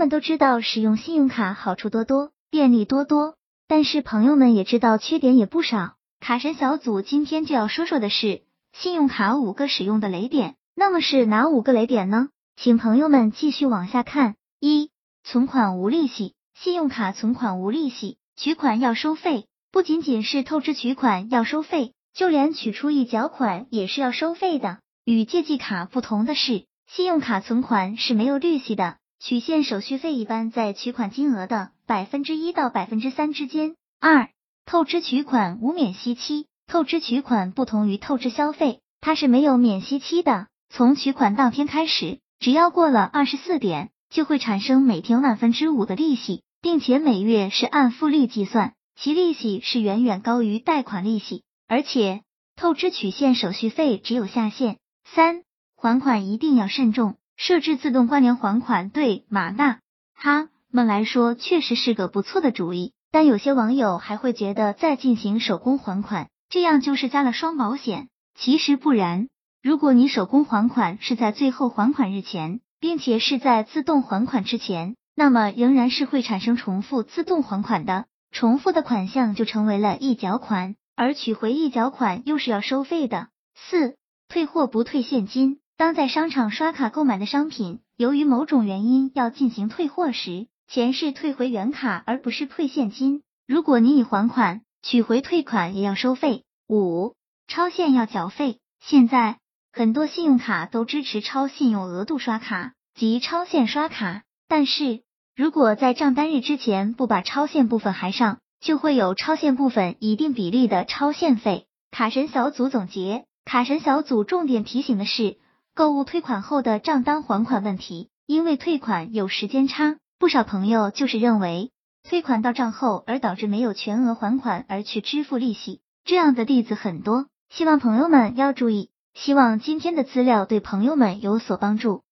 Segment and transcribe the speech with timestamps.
[0.00, 3.34] 们都知道使用信用卡好处多多，便利多多，
[3.68, 5.96] 但是朋友们也知道缺点也不少。
[6.20, 8.40] 卡神小组今天就要说说的是
[8.72, 12.30] 信用卡五个使用的雷点，那么是哪五个雷点呢？
[12.56, 14.36] 请朋友们继续往下看。
[14.58, 14.90] 一、
[15.22, 24.78] 存款无利息，信用卡存款无利息，取款要收费，不仅仅是透支取款要收费，就连取出一缴款也是要收费的。
[25.04, 28.96] 与借记卡不同的是，信用卡存款是没有利息的。
[29.22, 33.76] 取现手续费一般在取款金额的百分之一到百分之三之间。
[34.00, 34.30] 二、
[34.64, 40.46] 透支取款无免息期，透支取款不同于透支消费，它是没有免息期的。
[40.70, 51.42] 从取款当天开始，只要过了二十四点，就会产生每天万分之五的利息，并且每月是按复利计算，其利息是远远高于贷款利息。
[51.68, 52.22] 而且
[52.56, 54.78] 透支取现手续费只有下限。
[55.04, 55.42] 三、
[55.76, 57.16] 还款一定要慎重。
[57.40, 59.78] 设置自动关联还款对马娜
[60.14, 68.08] 他们来说确实是个不错的主意，但有些网友还会觉得再进行手工还款，这样就是加了双保险。
[68.38, 69.28] 其实不然，
[69.62, 83.28] 如果你手工还款是在最后还款日前，并且是在自动还款之前，那么仍然是会产生重复自动还款的，重复的款项就成为了一缴款，而取回一缴款又是要收费的。
[83.54, 83.96] 四、
[84.28, 85.58] 退货不退现金。
[85.80, 93.22] 当在商场刷卡购买的商品，由于某种原因要进行退货时，钱是退回原卡而不是退现金。
[93.46, 96.44] 如果你已还款，取回退款也要收费。
[96.68, 97.14] 五、
[97.48, 98.58] 超限要缴费。
[98.78, 99.38] 现在
[99.72, 105.00] 很多信用卡都支持超信用额度刷卡及超限刷卡，但是
[105.34, 111.64] 如果在账单日之前不把超限部分还上，就会有超限部分一定比例的超限费。
[111.90, 115.38] 卡神小组总结，卡神小组重点提醒的是。
[115.74, 121.70] 购物退款后的账单还款问题，因为退款有时间差，不少朋友就是认为
[122.02, 128.90] 退款到账后而导致没有全额还款而去支付利息，这样的例子很多，希望朋友们要注意。
[129.14, 132.02] 希望今天的资料对朋友们有所帮助。